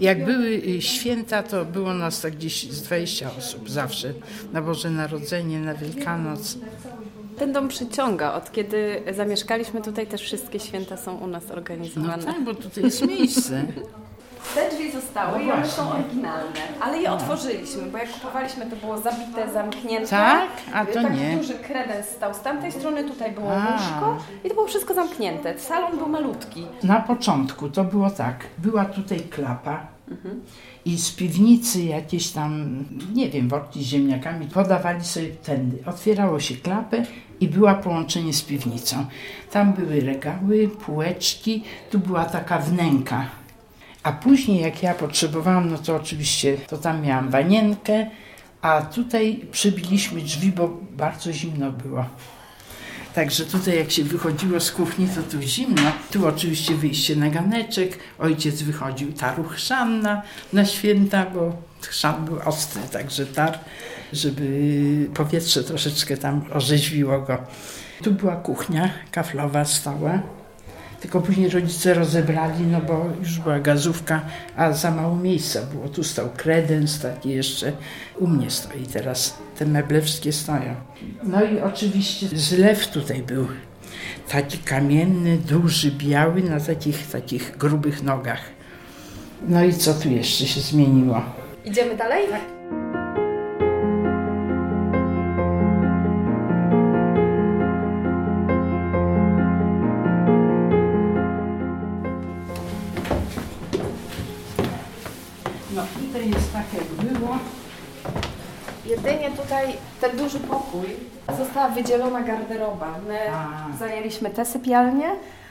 Jak 0.00 0.24
były 0.24 0.46
y, 0.46 0.82
święta, 0.82 1.42
to 1.42 1.64
było 1.64 1.94
nas 1.94 2.20
tak 2.20 2.36
gdzieś 2.36 2.70
z 2.70 2.82
20 2.82 3.30
osób 3.38 3.70
zawsze. 3.70 4.12
Na 4.52 4.62
Boże 4.62 4.90
Narodzenie, 4.90 5.60
na 5.60 5.74
Wielkanoc. 5.74 6.58
Ten 7.42 7.52
dom 7.52 7.68
przyciąga. 7.68 8.34
Od 8.34 8.52
kiedy 8.52 9.02
zamieszkaliśmy 9.16 9.82
tutaj, 9.82 10.06
też 10.06 10.20
wszystkie 10.22 10.60
święta 10.60 10.96
są 10.96 11.16
u 11.18 11.26
nas 11.26 11.48
No 11.48 11.54
organizowane. 11.54 12.24
tak, 12.24 12.44
bo 12.44 12.54
tutaj 12.54 12.84
jest 12.84 13.06
miejsce. 13.06 13.64
Te 14.54 14.70
drzwi 14.70 14.92
zostały 14.92 15.38
No 15.38 15.44
i 15.44 15.50
one 15.52 15.66
są 15.68 15.90
oryginalne, 15.92 16.60
ale 16.80 16.98
je 17.02 17.12
otworzyliśmy, 17.12 17.82
bo 17.82 17.98
jak 17.98 18.10
kupowaliśmy, 18.12 18.66
to 18.66 18.76
było 18.76 18.98
zabite, 18.98 19.52
zamknięte. 19.52 20.08
Tak? 20.08 20.48
A 20.74 20.86
to 20.86 21.02
Taki 21.02 21.16
nie. 21.16 21.36
duży 21.36 21.54
kredens 21.54 22.06
stał 22.06 22.34
z 22.34 22.40
tamtej 22.40 22.72
strony, 22.72 23.04
tutaj 23.04 23.32
było 23.32 23.52
A. 23.52 23.72
łóżko 23.72 24.24
i 24.44 24.48
to 24.48 24.54
było 24.54 24.66
wszystko 24.66 24.94
zamknięte. 24.94 25.58
Salon 25.58 25.98
był 25.98 26.08
malutki. 26.08 26.66
Na 26.82 27.00
początku 27.00 27.68
to 27.68 27.84
było 27.84 28.10
tak, 28.10 28.36
była 28.58 28.84
tutaj 28.84 29.20
klapa 29.20 29.86
i 30.84 30.98
z 30.98 31.10
piwnicy 31.12 31.82
jakieś 31.82 32.30
tam, 32.30 32.84
nie 33.14 33.28
wiem, 33.30 33.48
worki 33.48 33.82
z 33.84 33.86
ziemniakami 33.86 34.46
podawali 34.46 35.04
sobie 35.04 35.26
tędy. 35.28 35.78
Otwierało 35.86 36.40
się 36.40 36.54
klapę 36.56 37.02
i 37.42 37.48
była 37.48 37.74
połączenie 37.74 38.32
z 38.32 38.42
piwnicą. 38.42 39.06
Tam 39.50 39.72
były 39.72 40.00
regały, 40.00 40.68
półeczki, 40.68 41.64
tu 41.90 41.98
była 41.98 42.24
taka 42.24 42.58
wnęka. 42.58 43.26
A 44.02 44.12
później 44.12 44.60
jak 44.62 44.82
ja 44.82 44.94
potrzebowałam, 44.94 45.70
no 45.70 45.78
to 45.78 45.96
oczywiście 45.96 46.56
to 46.68 46.78
tam 46.78 47.02
miałam 47.02 47.30
wanienkę, 47.30 48.06
a 48.62 48.82
tutaj 48.82 49.40
przybiliśmy 49.52 50.20
drzwi, 50.20 50.52
bo 50.52 50.68
bardzo 50.90 51.32
zimno 51.32 51.72
było. 51.72 52.04
Także 53.14 53.44
tutaj 53.44 53.78
jak 53.78 53.90
się 53.90 54.04
wychodziło 54.04 54.60
z 54.60 54.72
kuchni, 54.72 55.08
to 55.08 55.22
tu 55.22 55.42
zimno. 55.42 55.92
Tu 56.12 56.26
oczywiście 56.26 56.74
wyjście 56.74 57.16
na 57.16 57.30
ganeczek. 57.30 57.98
Ojciec 58.18 58.62
wychodził 58.62 59.12
taru 59.12 59.44
chrzanna 59.44 60.22
na 60.52 60.64
święta, 60.64 61.26
bo 61.34 61.52
chrzan 61.80 62.24
był 62.24 62.38
ostry, 62.44 62.82
także 62.92 63.26
tar, 63.26 63.58
żeby 64.12 65.06
powietrze 65.14 65.64
troszeczkę 65.64 66.16
tam 66.16 66.44
orzeźwiło 66.52 67.20
go. 67.20 67.38
Tu 68.02 68.12
była 68.12 68.36
kuchnia 68.36 68.90
kaflowa 69.10 69.64
stała. 69.64 70.22
Tylko 71.00 71.20
później 71.20 71.48
rodzice 71.48 71.94
rozebrali, 71.94 72.66
no 72.66 72.80
bo 72.80 73.06
już 73.20 73.38
była 73.38 73.60
gazówka, 73.60 74.20
a 74.56 74.72
za 74.72 74.90
mało 74.90 75.16
miejsca 75.16 75.62
było. 75.62 75.88
Tu 75.88 76.04
stał 76.04 76.28
kredens 76.36 77.00
taki 77.00 77.30
jeszcze. 77.30 77.72
U 78.18 78.26
mnie 78.26 78.50
stoi 78.50 78.86
teraz. 78.86 79.38
Te 79.58 79.66
meble 79.66 80.02
wszystkie 80.02 80.32
stoją. 80.32 80.74
No 81.22 81.44
i 81.44 81.60
oczywiście 81.60 82.26
zlew 82.28 82.88
tutaj 82.88 83.22
był. 83.22 83.46
Taki 84.28 84.58
kamienny, 84.58 85.38
duży, 85.38 85.90
biały, 85.90 86.42
na 86.42 86.60
takich, 86.60 87.10
takich 87.10 87.56
grubych 87.56 88.02
nogach. 88.02 88.40
No 89.48 89.64
i 89.64 89.74
co 89.74 89.94
tu 89.94 90.08
jeszcze 90.08 90.46
się 90.46 90.60
zmieniło? 90.60 91.22
Idziemy 91.64 91.96
dalej? 91.96 92.26
No 105.76 105.82
tutaj 106.06 106.30
jest 106.30 106.52
tak 106.52 106.64
jak 106.74 106.84
było. 107.12 107.38
Jedynie 108.86 109.30
tutaj 109.30 109.66
ten 110.00 110.16
duży 110.16 110.40
pokój 110.40 110.84
została 111.38 111.68
wydzielona 111.68 112.22
garderoba. 112.22 112.98
My 113.08 113.18
A. 113.34 113.66
zajęliśmy 113.78 114.30
tę 114.30 114.44
sypialnię, 114.44 115.06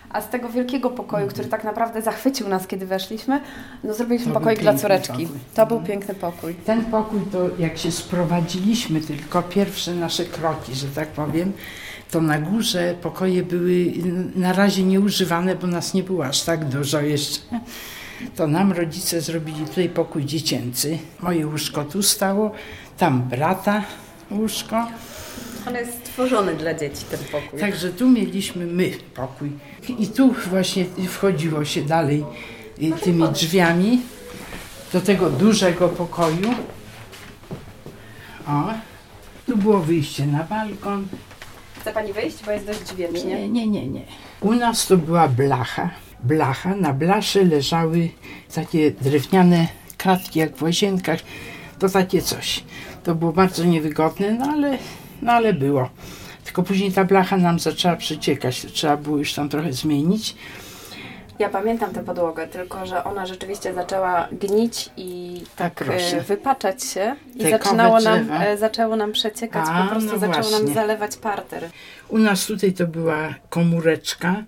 a 0.09 0.21
z 0.21 0.29
tego 0.29 0.49
wielkiego 0.49 0.89
pokoju, 0.89 1.27
który 1.27 1.47
tak 1.47 1.63
naprawdę 1.63 2.01
zachwycił 2.01 2.47
nas, 2.49 2.67
kiedy 2.67 2.85
weszliśmy, 2.85 3.41
no 3.83 3.93
zrobiliśmy 3.93 4.27
To 4.27 4.31
był 4.33 4.41
pokoik 4.41 4.59
dla 4.59 4.71
piękny 4.71 4.81
córeczki. 4.81 5.11
pokój. 5.25 5.39
To 5.55 5.65
był 5.65 5.81
piękny 5.81 6.15
pokój. 6.15 6.55
Ten 6.55 6.85
pokój 6.85 7.19
to 7.31 7.39
jak 7.59 7.77
się 7.77 7.91
sprowadziliśmy, 7.91 9.01
tylko 9.01 9.41
pierwsze 9.43 9.93
nasze 9.93 10.25
kroki, 10.25 10.75
że 10.75 10.87
tak 10.87 11.07
powiem, 11.07 11.51
to 12.11 12.21
na 12.21 12.39
górze 12.39 12.95
pokoje 13.01 13.43
były 13.43 13.85
na 14.35 14.53
razie 14.53 14.83
nieużywane, 14.83 15.55
bo 15.55 15.67
nas 15.67 15.93
nie 15.93 16.03
było 16.03 16.25
aż 16.25 16.41
tak 16.41 16.65
dużo 16.65 17.01
jeszcze. 17.01 17.39
To 18.35 18.47
nam 18.47 18.71
rodzice 18.71 19.21
zrobili 19.21 19.65
tutaj 19.65 19.89
pokój 19.89 20.25
dziecięcy. 20.25 20.97
Moje 21.19 21.47
łóżko 21.47 21.83
tu 21.83 22.03
stało, 22.03 22.51
tam 22.97 23.21
brata 23.21 23.83
łóżko. 24.31 24.87
On 25.67 25.73
jest 25.75 25.97
stworzony 25.97 26.55
dla 26.55 26.73
dzieci, 26.73 27.05
ten 27.11 27.19
pokój. 27.31 27.59
Także 27.59 27.89
tu 27.89 28.09
mieliśmy 28.09 28.65
my 28.65 28.91
pokój. 29.15 29.51
I 29.99 30.07
tu 30.07 30.35
właśnie 30.49 30.85
wchodziło 31.09 31.65
się 31.65 31.81
dalej 31.81 32.23
y, 32.81 32.91
tymi 32.91 33.29
drzwiami 33.29 34.01
do 34.93 35.01
tego 35.01 35.29
dużego 35.29 35.89
pokoju. 35.89 36.53
O, 38.47 38.73
tu 39.45 39.57
było 39.57 39.79
wyjście 39.79 40.27
na 40.27 40.43
balkon. 40.43 41.07
Chce 41.79 41.93
Pani 41.93 42.13
wyjść, 42.13 42.37
bo 42.45 42.51
jest 42.51 42.65
dość 42.65 42.95
wiecznie. 42.95 43.23
Nie, 43.23 43.49
nie, 43.49 43.67
nie, 43.67 43.87
nie. 43.87 44.01
U 44.41 44.53
nas 44.53 44.87
to 44.87 44.97
była 44.97 45.27
blacha. 45.27 45.89
Blacha, 46.23 46.75
na 46.75 46.93
blaszy 46.93 47.45
leżały 47.45 48.09
takie 48.55 48.91
drewniane 48.91 49.67
kratki 49.97 50.39
jak 50.39 50.55
w 50.55 50.63
łazienkach. 50.63 51.19
To 51.79 51.89
takie 51.89 52.21
coś. 52.21 52.63
To 53.03 53.15
było 53.15 53.33
bardzo 53.33 53.63
niewygodne, 53.63 54.31
no 54.31 54.45
ale, 54.45 54.77
no 55.21 55.31
ale 55.31 55.53
było. 55.53 55.89
Tylko 56.43 56.63
później 56.63 56.91
ta 56.91 57.03
blacha 57.03 57.37
nam 57.37 57.59
zaczęła 57.59 57.95
przeciekać. 57.95 58.65
Trzeba 58.73 58.97
było 58.97 59.17
już 59.17 59.33
tam 59.33 59.49
trochę 59.49 59.73
zmienić. 59.73 60.35
Ja 61.39 61.49
pamiętam 61.49 61.91
tę 61.93 62.03
podłogę, 62.03 62.47
tylko 62.47 62.85
że 62.85 63.03
ona 63.03 63.25
rzeczywiście 63.25 63.73
zaczęła 63.73 64.27
gnić 64.31 64.89
i 64.97 65.41
tak 65.55 65.73
proszę. 65.73 66.17
e, 66.17 66.21
wypaczać 66.21 66.83
się 66.83 67.15
i 67.35 67.39
Te 67.39 67.49
zaczynało 67.49 67.99
nam, 67.99 68.31
e, 68.31 68.57
zaczęło 68.57 68.95
nam 68.95 69.11
przeciekać, 69.11 69.65
A, 69.69 69.83
po 69.83 69.89
prostu 69.89 70.11
no 70.11 70.19
zaczęło 70.19 70.49
nam 70.49 70.73
zalewać 70.73 71.17
parter. 71.17 71.69
U 72.09 72.17
nas 72.17 72.45
tutaj 72.45 72.73
to 72.73 72.87
była 72.87 73.35
komóreczka 73.49 74.43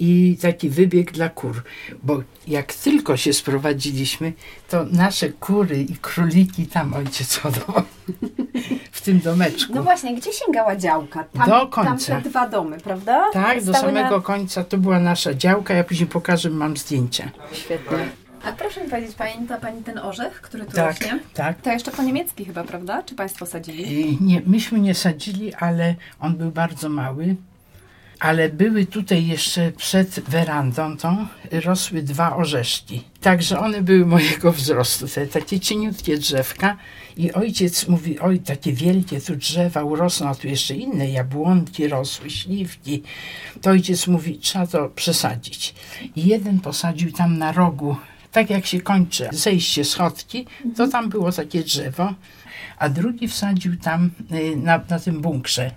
i 0.00 0.38
taki 0.42 0.70
wybieg 0.70 1.12
dla 1.12 1.28
kur. 1.28 1.62
Bo 2.02 2.22
jak 2.48 2.74
tylko 2.74 3.16
się 3.16 3.32
sprowadziliśmy, 3.32 4.32
to 4.68 4.84
nasze 4.92 5.28
kury 5.28 5.82
i 5.82 5.96
króliki 5.96 6.66
tam 6.66 6.94
ojciec 6.94 7.36
hodował. 7.36 7.82
W 8.92 9.00
tym 9.00 9.20
domeczku. 9.20 9.72
No 9.74 9.82
właśnie, 9.82 10.14
gdzie 10.14 10.32
sięgała 10.32 10.76
działka? 10.76 11.24
Tam, 11.24 11.48
Do 11.48 11.66
końca. 11.66 12.12
Tam 12.12 12.22
te 12.22 12.28
dwa 12.30 12.48
domy, 12.48 12.78
prawda? 12.80 13.30
Tak, 13.32 13.64
do 13.64 13.72
Stały 13.74 13.86
samego 13.94 14.16
na- 14.16 14.22
końca 14.22 14.64
to 14.64 14.78
była 14.78 14.98
nasza 15.00 15.34
działka. 15.34 15.74
Ja 15.74 15.84
później 15.84 16.06
pokażę, 16.08 16.50
mam 16.50 16.76
zdjęcia. 16.76 17.30
Świetnie. 17.52 17.98
A 18.44 18.52
proszę 18.52 18.84
mi 18.84 18.90
powiedzieć, 18.90 19.14
pamięta 19.14 19.56
Pani 19.56 19.82
ten 19.82 19.98
orzech, 19.98 20.40
który 20.40 20.64
tu 20.64 20.72
Tak, 20.72 20.86
rośnie? 21.00 21.18
tak. 21.34 21.60
To 21.60 21.70
jeszcze 21.72 21.90
po 21.90 22.02
niemiecki 22.02 22.44
chyba, 22.44 22.64
prawda? 22.64 23.02
Czy 23.02 23.14
Państwo 23.14 23.46
sadzili? 23.46 24.18
Nie, 24.20 24.42
myśmy 24.46 24.80
nie 24.80 24.94
sadzili, 24.94 25.54
ale 25.54 25.94
on 26.20 26.36
był 26.36 26.50
bardzo 26.50 26.88
mały. 26.88 27.36
Ale 28.20 28.48
były 28.48 28.86
tutaj 28.86 29.26
jeszcze 29.26 29.72
przed 29.72 30.20
werandą 30.20 30.96
tą 30.96 31.26
rosły 31.52 32.02
dwa 32.02 32.36
orzeszki. 32.36 33.02
Także 33.20 33.58
one 33.58 33.82
były 33.82 34.06
mojego 34.06 34.52
wzrostu, 34.52 35.08
te 35.08 35.26
takie 35.26 35.60
cieniutkie 35.60 36.18
drzewka. 36.18 36.76
I 37.16 37.32
ojciec 37.32 37.88
mówi, 37.88 38.18
oj, 38.18 38.38
takie 38.38 38.72
wielkie 38.72 39.20
tu 39.20 39.36
drzewa 39.36 39.84
urosną, 39.84 40.28
a 40.28 40.34
tu 40.34 40.48
jeszcze 40.48 40.74
inne 40.74 41.10
jabłonki 41.10 41.88
rosły, 41.88 42.30
śliwki. 42.30 43.02
To 43.62 43.70
ojciec 43.70 44.06
mówi, 44.06 44.38
trzeba 44.38 44.66
to 44.66 44.88
przesadzić. 44.88 45.74
I 46.16 46.26
jeden 46.26 46.60
posadził 46.60 47.12
tam 47.12 47.38
na 47.38 47.52
rogu, 47.52 47.96
tak 48.32 48.50
jak 48.50 48.66
się 48.66 48.80
kończy 48.80 49.28
zejście 49.32 49.84
schodki, 49.84 50.46
to 50.76 50.88
tam 50.88 51.08
było 51.08 51.32
takie 51.32 51.62
drzewo, 51.62 52.14
a 52.78 52.88
drugi 52.88 53.28
wsadził 53.28 53.76
tam 53.76 54.10
y, 54.32 54.56
na, 54.56 54.80
na 54.90 54.98
tym 54.98 55.20
bunkrze. 55.20 55.70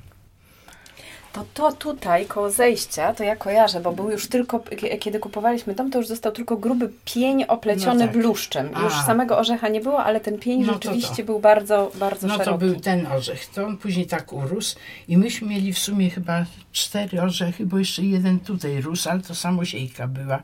To 1.33 1.45
to 1.53 1.71
tutaj, 1.71 2.25
koło 2.25 2.51
zejścia, 2.51 3.13
to 3.13 3.23
ja 3.23 3.35
kojarzę, 3.35 3.79
bo 3.81 3.91
był 3.91 4.11
już 4.11 4.27
tylko, 4.27 4.63
kiedy 4.99 5.19
kupowaliśmy 5.19 5.75
dom, 5.75 5.91
to 5.91 5.97
już 5.97 6.07
został 6.07 6.31
tylko 6.31 6.57
gruby 6.57 6.91
pień 7.05 7.43
opleciony 7.47 7.99
No 8.05 8.11
tak. 8.11 8.17
bluszczem. 8.17 8.69
Już 8.83 8.93
A. 8.93 9.03
samego 9.05 9.37
orzecha 9.37 9.67
nie 9.67 9.81
było, 9.81 10.03
ale 10.03 10.19
ten 10.19 10.39
pień 10.39 10.61
No 10.61 10.67
to 10.67 10.73
rzeczywiście 10.73 11.15
to. 11.17 11.23
był 11.23 11.39
bardzo, 11.39 11.91
bardzo 11.99 12.27
No 12.27 12.33
szeroki. 12.37 12.51
to 12.51 12.57
był 12.57 12.75
ten 12.79 13.07
orzech, 13.07 13.45
to 13.45 13.65
on 13.65 13.77
później 13.77 14.05
tak 14.05 14.33
urósł 14.33 14.75
i 15.07 15.17
myśmy 15.17 15.47
mieli 15.47 15.73
w 15.73 15.79
sumie 15.79 16.09
chyba 16.09 16.45
cztery 16.71 17.21
orzechy, 17.21 17.65
bo 17.65 17.77
jeszcze 17.79 18.01
jeden 18.03 18.39
tutaj 18.39 18.81
rósł, 18.81 19.09
ale 19.09 19.19
to 19.19 19.35
samosiejka 19.35 20.07
była. 20.07 20.39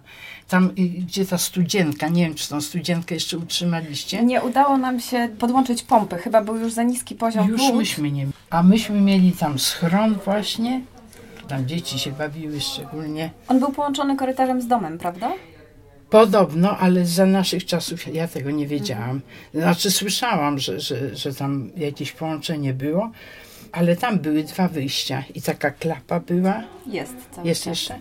Tam, 0.47 0.65
y, 0.65 0.71
gdzie 0.81 1.25
ta 1.25 1.37
studzienka, 1.37 2.07
nie 2.07 2.23
wiem, 2.25 2.35
czy 2.35 2.49
tą 2.49 2.61
studzienkę 2.61 3.15
jeszcze 3.15 3.37
utrzymaliście. 3.37 4.23
Nie 4.23 4.41
udało 4.41 4.77
nam 4.77 4.99
się 4.99 5.29
podłączyć 5.39 5.83
pompy, 5.83 6.15
chyba 6.17 6.41
był 6.41 6.55
już 6.57 6.73
za 6.73 6.83
niski 6.83 7.15
poziom 7.15 7.47
Już 7.47 7.61
wód. 7.61 7.75
myśmy 7.75 8.11
nie 8.11 8.27
A 8.49 8.63
myśmy 8.63 9.01
mieli 9.01 9.31
tam 9.31 9.59
schron 9.59 10.15
właśnie, 10.25 10.81
tam 11.47 11.67
dzieci 11.67 11.99
się 11.99 12.11
bawiły 12.11 12.61
szczególnie. 12.61 13.31
On 13.47 13.59
był 13.59 13.71
połączony 13.71 14.15
korytarzem 14.15 14.61
z 14.61 14.67
domem, 14.67 14.97
prawda? 14.97 15.31
Podobno, 16.09 16.77
ale 16.77 17.05
za 17.05 17.25
naszych 17.25 17.65
czasów 17.65 18.13
ja 18.13 18.27
tego 18.27 18.51
nie 18.51 18.67
wiedziałam. 18.67 19.21
Znaczy 19.53 19.91
słyszałam, 19.91 20.59
że, 20.59 20.79
że, 20.79 21.15
że 21.15 21.33
tam 21.33 21.71
jakieś 21.77 22.11
połączenie 22.11 22.73
było, 22.73 23.11
ale 23.71 23.95
tam 23.95 24.19
były 24.19 24.43
dwa 24.43 24.67
wyjścia 24.67 25.23
i 25.35 25.41
taka 25.41 25.71
klapa 25.71 26.19
była. 26.19 26.63
Jest. 26.87 27.13
cały 27.31 27.47
Jest 27.47 27.63
czas. 27.63 27.69
jeszcze? 27.71 27.99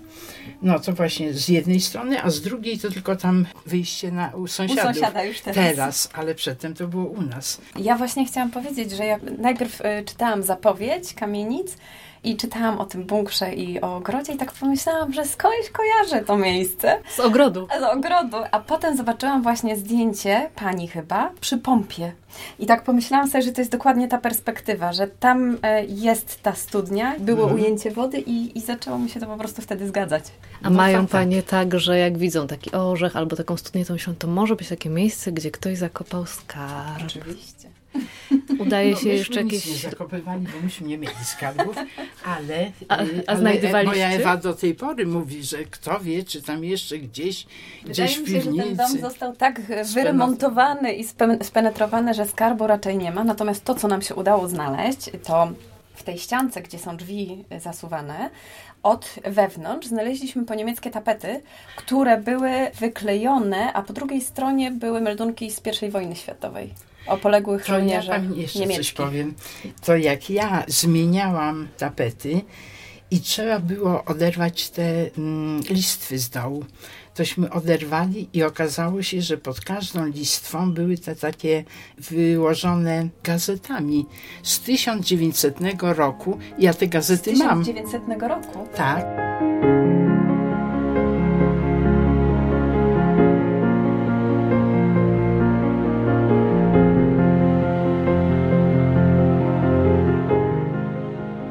No 0.63 0.79
to 0.81 0.93
właśnie 0.93 1.33
z 1.33 1.49
jednej 1.49 1.81
strony, 1.81 2.23
a 2.23 2.31
z 2.31 2.41
drugiej 2.41 2.79
to 2.79 2.91
tylko 2.91 3.17
tam 3.17 3.47
wyjście 3.67 4.13
na, 4.13 4.29
u 4.29 4.47
sąsiadów. 4.47 4.85
sąsiada 4.97 5.25
już 5.25 5.41
teraz. 5.41 5.57
Teraz, 5.57 6.09
ale 6.13 6.35
przedtem 6.35 6.75
to 6.75 6.89
było 6.89 7.05
u 7.05 7.23
nas. 7.23 7.61
Ja 7.77 7.97
właśnie 7.97 8.27
chciałam 8.27 8.51
powiedzieć, 8.51 8.91
że 8.91 9.05
ja 9.07 9.19
najpierw 9.39 9.81
y, 9.81 9.85
czytałam 10.07 10.43
zapowiedź 10.43 11.15
kamienic 11.15 11.77
i 12.25 12.37
czytałam 12.37 12.79
o 12.79 12.85
tym 12.85 13.05
bunkrze 13.05 13.53
i 13.55 13.81
o 13.81 13.97
ogrodzie 13.97 14.33
i 14.33 14.37
tak 14.37 14.53
pomyślałam, 14.53 15.13
że 15.13 15.25
skądś 15.25 15.71
kojarzę 15.73 16.25
to 16.27 16.37
miejsce. 16.39 16.99
Z 17.17 17.21
ogrodu. 17.21 17.67
Z 17.81 17.83
ogrodu, 17.97 18.37
a 18.51 18.61
potem 18.61 18.97
zobaczyłam 18.97 19.43
właśnie 19.43 19.77
zdjęcie 19.77 20.51
pani 20.57 20.89
chyba 20.89 21.31
przy 21.41 21.59
pompie. 21.59 22.13
I 22.59 22.67
tak 22.67 22.85
pomyślałam 22.85 23.31
sobie, 23.31 23.43
że 23.43 23.53
to 23.53 23.61
jest 23.61 23.71
dokładnie 23.73 24.09
ta 24.09 24.19
perspektywa, 24.19 24.93
że 24.93 25.07
tam 25.07 25.59
e, 25.63 25.85
jest 25.85 26.43
ta 26.43 26.55
studnia, 26.55 27.15
było 27.19 27.43
Mhm. 27.43 27.61
ujęcie 27.61 27.91
wody 27.91 28.19
i, 28.19 28.59
i 28.59 28.61
zaczęło 28.61 28.99
mi 28.99 29.11
się 29.11 29.21
to 29.21 29.27
po 29.27 29.37
prostu 29.37 29.63
wtedy 29.63 29.89
zgadzać. 29.89 30.25
A 30.63 30.71
mają 30.71 31.07
panie 31.07 31.43
tak, 31.43 31.79
że 31.81 31.99
jak 31.99 32.19
widzą 32.19 32.47
taki 32.47 32.73
orzech 32.73 33.17
albo 33.17 33.37
taką 33.37 33.57
studnię, 33.57 33.85
to 33.85 33.93
myślą, 33.93 34.15
to 34.19 34.27
może 34.27 34.57
być 34.57 34.69
takie 34.69 34.91
miejsce, 34.91 35.33
gdzie 35.33 35.51
ktoś 35.51 35.79
zakopał 35.79 36.27
skarb. 36.27 37.03
Oczywiście. 37.07 37.69
Udaje 38.59 38.91
No, 38.91 38.97
się 38.97 39.09
jeszcze 39.09 39.45
nic 39.45 39.53
jakieś... 39.67 39.85
nie 39.85 39.91
zakopywali, 39.91 40.47
bo 40.55 40.61
myśmy 40.65 40.89
nie 40.89 40.99
mieli 40.99 41.15
skarbów, 41.25 41.77
ale, 42.25 42.73
A- 42.89 43.03
y, 43.03 43.23
a 43.27 43.31
ale 43.31 43.39
znajdywaliście? 43.39 43.91
moja 44.07 44.09
Ewa 44.11 44.37
do 44.37 44.55
tej 44.55 44.75
pory 44.75 45.07
mówi, 45.07 45.43
że 45.43 45.65
kto 45.65 46.01
wie, 46.01 46.25
czy 46.25 46.43
tam 46.43 46.65
jeszcze 46.65 46.99
gdzieś, 46.99 47.47
gdzieś 47.85 48.17
Wydaje 48.17 48.17
w 48.17 48.21
mi 48.21 48.27
się, 48.29 48.41
że 48.41 48.47
ten 48.47 48.55
piwnicy. 48.55 48.77
dom 48.77 48.99
został 49.01 49.37
tak 49.37 49.61
e, 49.71 49.85
wyremontowany 49.85 50.93
i 50.93 51.05
spe- 51.05 51.45
spenetrowany, 51.45 52.15
że 52.15 52.27
skarbu 52.27 52.67
raczej 52.67 52.99
nie 52.99 53.11
ma. 53.13 53.25
Natomiast 53.25 53.65
to, 53.65 53.75
co 53.75 53.89
nam 53.89 54.03
się 54.03 54.15
udało 54.15 54.49
znaleźć, 54.49 54.99
to 55.27 55.49
w 55.95 56.03
tej 56.03 56.19
ściance, 56.19 56.63
gdzie 56.63 56.79
są 56.79 56.97
drzwi 56.97 57.45
e, 57.51 57.61
zasuwane, 57.61 58.31
od 58.83 59.15
wewnątrz 59.25 59.87
znaleźliśmy 59.89 60.45
po 60.45 60.55
niemieckie 60.55 60.91
tapety, 60.91 61.41
które 61.77 62.21
były 62.21 62.51
wyklejone, 62.81 63.73
a 63.73 63.83
po 63.83 63.93
drugiej 63.93 64.21
stronie 64.21 64.71
były 64.71 65.01
meldunki 65.01 65.51
z 65.51 65.63
I 65.83 65.91
wojny 65.91 66.17
światowej 66.17 66.75
o 67.07 67.17
poległych 67.17 67.65
To 67.65 67.73
ja 67.73 67.79
żołnierzach 67.79 68.21
pani 68.23 68.41
jeszcze 68.41 68.59
coś 68.59 68.69
niemieckich. 68.69 68.95
powiem. 68.95 69.35
To 69.85 69.97
jak 69.97 70.31
ja 70.31 70.65
zmieniałam 70.69 71.69
tapety 71.79 72.41
i 73.11 73.21
trzeba 73.21 73.59
było 73.61 74.05
oderwać 74.05 74.71
te 74.71 75.11
mm, 75.19 75.61
listwy 75.71 76.19
z 76.19 76.31
dołu, 76.31 76.65
tośmy 77.15 77.51
oderwali 77.51 78.29
i 78.33 78.43
okazało 78.43 79.03
się, 79.03 79.23
że 79.23 79.39
pod 79.39 79.61
każdą 79.61 80.07
listwą 80.07 80.73
były 80.73 80.99
te 80.99 81.17
takie 81.17 81.65
wyłożone 81.99 83.09
gazetami 83.23 84.07
z 84.43 84.61
1900 84.61 85.57
roku. 85.81 86.39
Ja 86.59 86.75
te 86.75 86.87
gazety 86.87 87.33
mam. 87.37 87.65
1900 87.65 88.23
roku. 88.23 88.69
Tak. 88.77 89.07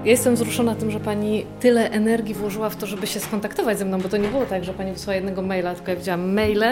Ja 0.06 0.12
jestem 0.12 0.36
wzruszona 0.36 0.76
tym, 0.76 0.92
że 0.92 1.00
pani 1.00 1.46
tyle 1.60 1.92
energii 1.92 2.36
włożyła 2.36 2.70
w 2.70 2.76
to, 2.76 2.86
żeby 2.86 3.08
się 3.08 3.20
skontaktować 3.20 3.80
ze 3.80 3.86
mną, 3.86 4.02
bo 4.02 4.10
to 4.10 4.18
nie 4.18 4.28
było 4.28 4.46
tak, 4.46 4.64
że 4.64 4.74
pani 4.74 4.92
wysłała 4.92 5.16
jednego 5.16 5.42
maila, 5.42 5.76
tylko 5.76 5.92
ja 5.92 5.98
widziałam 5.98 6.34
maile, 6.34 6.64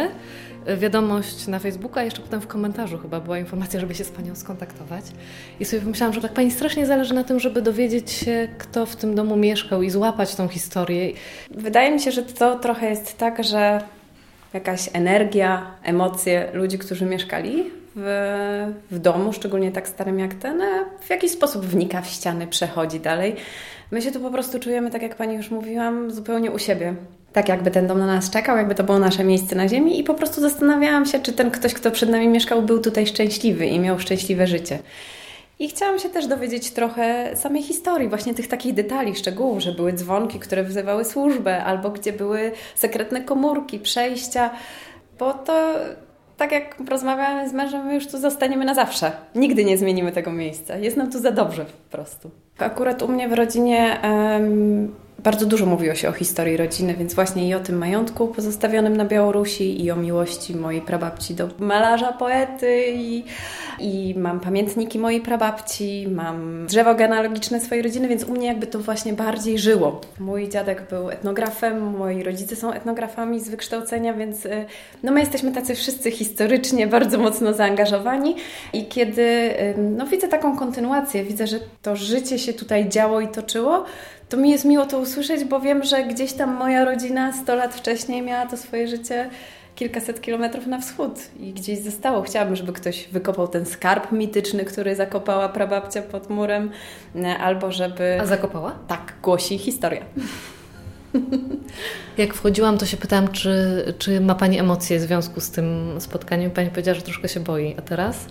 y, 0.69 0.77
wiadomość 0.77 1.47
na 1.47 1.59
Facebooku, 1.59 1.99
a 1.99 2.03
jeszcze 2.03 2.21
potem 2.21 2.41
w 2.41 2.47
komentarzu 2.47 2.97
chyba 2.97 3.19
była 3.19 3.39
informacja, 3.39 3.79
żeby 3.79 3.95
się 3.95 4.03
z 4.03 4.09
panią 4.09 4.35
skontaktować. 4.35 5.05
I 5.59 5.65
sobie 5.65 5.81
pomyślałam, 5.81 6.13
że 6.13 6.21
tak 6.21 6.33
pani 6.33 6.51
strasznie 6.51 6.85
zależy 6.85 7.13
na 7.13 7.23
tym, 7.23 7.39
żeby 7.39 7.61
dowiedzieć 7.61 8.11
się, 8.11 8.47
kto 8.57 8.85
w 8.85 8.95
tym 8.95 9.15
domu 9.15 9.35
mieszkał 9.35 9.83
i 9.83 9.89
złapać 9.89 10.35
tą 10.35 10.47
historię. 10.47 11.11
Wydaje 11.51 11.91
mi 11.91 11.99
się, 11.99 12.11
że 12.11 12.23
to 12.23 12.59
trochę 12.59 12.89
jest 12.89 13.17
tak, 13.17 13.43
że 13.43 13.81
jakaś 14.53 14.89
energia, 14.93 15.71
emocje 15.83 16.49
ludzi, 16.53 16.77
którzy 16.77 17.05
mieszkali 17.05 17.80
w, 17.95 18.73
w 18.91 18.99
domu, 18.99 19.33
szczególnie 19.33 19.71
tak 19.71 19.87
starym 19.87 20.19
jak 20.19 20.33
ten, 20.33 20.61
w 21.01 21.09
jakiś 21.09 21.31
sposób 21.31 21.65
wnika 21.65 22.01
w 22.01 22.07
ściany, 22.07 22.47
przechodzi 22.47 22.99
dalej. 22.99 23.35
My 23.91 24.01
się 24.01 24.11
tu 24.11 24.19
po 24.19 24.31
prostu 24.31 24.59
czujemy, 24.59 24.91
tak 24.91 25.01
jak 25.01 25.15
Pani 25.15 25.35
już 25.35 25.51
mówiłam, 25.51 26.11
zupełnie 26.11 26.51
u 26.51 26.59
siebie. 26.59 26.95
Tak 27.33 27.49
jakby 27.49 27.71
ten 27.71 27.87
dom 27.87 27.99
na 27.99 28.07
nas 28.07 28.29
czekał, 28.29 28.57
jakby 28.57 28.75
to 28.75 28.83
było 28.83 28.99
nasze 28.99 29.23
miejsce 29.23 29.55
na 29.55 29.67
ziemi 29.67 29.99
i 29.99 30.03
po 30.03 30.13
prostu 30.13 30.41
zastanawiałam 30.41 31.05
się, 31.05 31.19
czy 31.19 31.33
ten 31.33 31.51
ktoś, 31.51 31.73
kto 31.73 31.91
przed 31.91 32.09
nami 32.09 32.27
mieszkał, 32.27 32.61
był 32.61 32.79
tutaj 32.79 33.07
szczęśliwy 33.07 33.65
i 33.65 33.79
miał 33.79 33.99
szczęśliwe 33.99 34.47
życie. 34.47 34.79
I 35.59 35.69
chciałam 35.69 35.99
się 35.99 36.09
też 36.09 36.27
dowiedzieć 36.27 36.71
trochę 36.71 37.35
samej 37.35 37.63
historii, 37.63 38.09
właśnie 38.09 38.33
tych 38.33 38.47
takich 38.47 38.73
detali, 38.73 39.15
szczegółów, 39.15 39.59
że 39.59 39.71
były 39.71 39.93
dzwonki, 39.93 40.39
które 40.39 40.63
wzywały 40.63 41.05
służbę, 41.05 41.63
albo 41.63 41.89
gdzie 41.89 42.13
były 42.13 42.51
sekretne 42.75 43.21
komórki, 43.21 43.79
przejścia, 43.79 44.49
bo 45.19 45.33
to 45.33 45.73
tak 46.41 46.51
jak 46.51 46.89
rozmawiamy 46.89 47.49
z 47.49 47.53
mężem, 47.53 47.85
my 47.85 47.95
już 47.95 48.07
tu 48.07 48.17
zostaniemy 48.17 48.65
na 48.65 48.73
zawsze. 48.73 49.11
Nigdy 49.35 49.65
nie 49.65 49.77
zmienimy 49.77 50.11
tego 50.11 50.31
miejsca. 50.31 50.77
Jest 50.77 50.97
nam 50.97 51.11
tu 51.11 51.19
za 51.19 51.31
dobrze 51.31 51.65
po 51.65 51.97
prostu. 51.97 52.31
Akurat 52.59 53.01
u 53.01 53.07
mnie 53.07 53.29
w 53.29 53.33
rodzinie 53.33 53.97
bardzo 55.23 55.45
dużo 55.45 55.65
mówiło 55.65 55.95
się 55.95 56.09
o 56.09 56.11
historii 56.11 56.57
rodziny, 56.57 56.93
więc 56.93 57.13
właśnie 57.13 57.47
i 57.47 57.53
o 57.53 57.59
tym 57.59 57.77
majątku 57.77 58.27
pozostawionym 58.27 58.97
na 58.97 59.05
Białorusi 59.05 59.85
i 59.85 59.91
o 59.91 59.95
miłości 59.95 60.55
mojej 60.55 60.81
prababci 60.81 61.35
do 61.35 61.49
malarza, 61.59 62.13
poety 62.13 62.85
i, 62.93 63.23
i 63.79 64.15
mam 64.17 64.39
pamiętniki 64.39 64.99
mojej 64.99 65.21
prababci, 65.21 66.07
mam 66.11 66.67
drzewo 66.67 66.95
genealogiczne 66.95 67.59
swojej 67.59 67.83
rodziny, 67.83 68.07
więc 68.07 68.23
u 68.23 68.31
mnie 68.31 68.47
jakby 68.47 68.67
to 68.67 68.79
właśnie 68.79 69.13
bardziej 69.13 69.59
żyło. 69.59 70.01
Mój 70.19 70.49
dziadek 70.49 70.87
był 70.89 71.09
etnografem, 71.09 71.97
moi 71.97 72.23
rodzice 72.23 72.55
są 72.55 72.73
etnografami 72.73 73.39
z 73.39 73.49
wykształcenia, 73.49 74.13
więc 74.13 74.45
y, 74.45 74.65
no 75.03 75.11
my 75.11 75.19
jesteśmy 75.19 75.51
tacy 75.51 75.75
wszyscy 75.75 76.11
historycznie 76.11 76.87
bardzo 76.87 77.17
mocno 77.17 77.53
zaangażowani 77.53 78.35
i 78.73 78.85
kiedy 78.85 79.21
y, 79.21 79.75
no 79.77 80.07
widzę 80.07 80.27
taką 80.27 80.57
kontynuację, 80.57 81.23
widzę, 81.23 81.47
że 81.47 81.59
to 81.81 81.95
życie 81.95 82.39
się 82.39 82.53
tutaj 82.53 82.89
działo 82.89 83.21
i 83.21 83.27
toczyło, 83.27 83.85
to 84.31 84.37
mi 84.37 84.51
jest 84.51 84.65
miło 84.65 84.85
to 84.85 84.99
usłyszeć, 84.99 85.43
bo 85.43 85.59
wiem, 85.59 85.83
że 85.83 86.03
gdzieś 86.03 86.33
tam 86.33 86.53
moja 86.53 86.85
rodzina 86.85 87.33
100 87.33 87.55
lat 87.55 87.75
wcześniej 87.75 88.21
miała 88.21 88.45
to 88.45 88.57
swoje 88.57 88.87
życie 88.87 89.29
kilkaset 89.75 90.21
kilometrów 90.21 90.67
na 90.67 90.79
wschód 90.79 91.19
i 91.39 91.53
gdzieś 91.53 91.79
zostało. 91.79 92.21
Chciałabym, 92.21 92.55
żeby 92.55 92.73
ktoś 92.73 93.07
wykopał 93.07 93.47
ten 93.47 93.65
skarb 93.65 94.11
mityczny, 94.11 94.65
który 94.65 94.95
zakopała 94.95 95.49
prababcia 95.49 96.01
pod 96.01 96.29
murem, 96.29 96.71
e, 97.15 97.37
albo 97.37 97.71
żeby... 97.71 98.17
A 98.21 98.25
zakopała? 98.25 98.71
Tak, 98.87 99.13
głosi 99.23 99.57
historia. 99.57 100.05
Jak 102.17 102.33
wchodziłam, 102.33 102.77
to 102.77 102.85
się 102.85 102.97
pytałam, 102.97 103.27
czy, 103.27 103.83
czy 103.97 104.21
ma 104.21 104.35
Pani 104.35 104.59
emocje 104.59 104.99
w 104.99 105.01
związku 105.01 105.41
z 105.41 105.49
tym 105.49 105.95
spotkaniem. 105.99 106.51
Pani 106.51 106.69
powiedziała, 106.69 106.95
że 106.95 107.01
troszkę 107.01 107.29
się 107.29 107.39
boi. 107.39 107.75
A 107.77 107.81
teraz? 107.81 108.25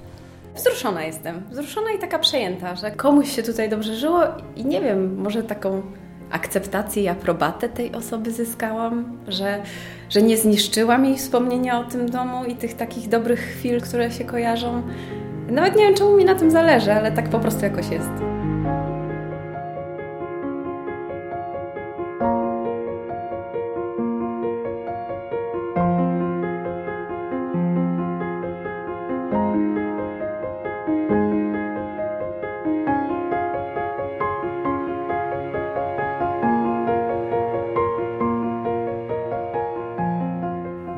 Wzruszona 0.55 1.05
jestem. 1.05 1.43
Wzruszona 1.51 1.91
i 1.91 1.99
taka 1.99 2.19
przejęta, 2.19 2.77
że 2.77 2.91
komuś 2.91 3.37
się 3.37 3.43
tutaj 3.43 3.69
dobrze 3.69 3.97
żyło 3.97 4.21
i 4.57 4.65
nie 4.65 4.81
wiem, 4.81 5.17
może 5.17 5.43
taką 5.43 5.83
akceptację 6.31 7.03
i 7.03 7.09
aprobatę 7.09 7.69
tej 7.69 7.93
osoby 7.95 8.31
zyskałam, 8.31 9.19
że, 9.29 9.63
że 10.09 10.23
nie 10.23 10.37
zniszczyłam 10.37 11.05
jej 11.05 11.17
wspomnienia 11.17 11.81
o 11.81 11.85
tym 11.85 12.11
domu 12.11 12.45
i 12.45 12.57
tych 12.57 12.75
takich 12.75 13.09
dobrych 13.09 13.41
chwil, 13.41 13.81
które 13.81 14.11
się 14.11 14.25
kojarzą. 14.25 14.83
Nawet 15.49 15.77
nie 15.77 15.85
wiem, 15.85 15.95
czemu 15.95 16.17
mi 16.17 16.25
na 16.25 16.35
tym 16.35 16.51
zależy, 16.51 16.93
ale 16.93 17.13
tak 17.13 17.29
po 17.29 17.41
prostu 17.41 17.65
jakoś 17.65 17.89
jest. 17.89 18.30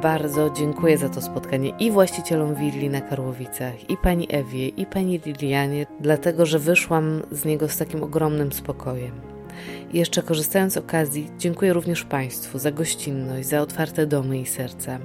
Bardzo 0.03 0.51
dziękuję 0.51 0.99
za 0.99 1.09
to 1.09 1.23
spotkanie 1.23 1.73
i 1.79 1.91
właścicielom 1.91 2.55
willi 2.55 2.91
na 2.91 3.01
Karłowicach, 3.01 3.91
i 3.91 3.97
pani 3.97 4.27
Ewie, 4.31 4.69
i 4.69 4.87
pani 4.87 5.21
Lilianie, 5.27 5.87
dlatego 6.01 6.47
że 6.47 6.59
wyszłam 6.59 7.23
z 7.31 7.45
niego 7.45 7.69
z 7.69 7.77
takim 7.77 8.03
ogromnym 8.03 8.53
spokojem. 8.53 9.21
I 9.93 9.99
jeszcze 9.99 10.23
korzystając 10.23 10.73
z 10.73 10.77
okazji, 10.77 11.31
dziękuję 11.39 11.73
również 11.73 12.05
Państwu 12.05 12.59
za 12.59 12.71
gościnność, 12.73 13.49
za 13.49 13.61
otwarte 13.61 14.07
domy 14.07 14.39
i 14.39 14.47
serca. 14.47 14.99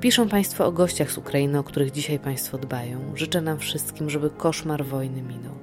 Piszą 0.00 0.28
Państwo 0.28 0.66
o 0.66 0.72
gościach 0.72 1.10
z 1.10 1.18
Ukrainy, 1.18 1.58
o 1.58 1.64
których 1.64 1.90
dzisiaj 1.90 2.18
Państwo 2.18 2.58
dbają. 2.58 3.00
Życzę 3.14 3.40
nam 3.40 3.58
wszystkim, 3.58 4.10
żeby 4.10 4.30
koszmar 4.30 4.84
wojny 4.84 5.22
minął. 5.22 5.54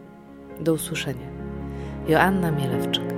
Do 0.61 0.73
usłyszenia. 0.73 1.27
Joanna 2.07 2.51
Mielewczyk. 2.51 3.14